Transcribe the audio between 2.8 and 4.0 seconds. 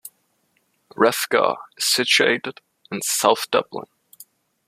in south Dublin.